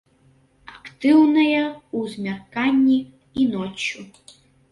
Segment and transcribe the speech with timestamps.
[0.75, 2.97] Актыўныя ў змярканні
[3.41, 3.99] і ноччу.